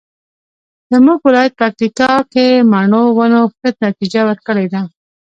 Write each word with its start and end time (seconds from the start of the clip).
زمونږ 0.91 1.19
ولایت 1.27 1.53
پکتیکا 1.61 2.11
کې 2.33 2.45
مڼو 2.71 3.03
ونو 3.17 3.41
ښه 3.55 3.69
نتیجه 3.85 4.21
ورکړې 4.25 4.65
ده 4.73 4.81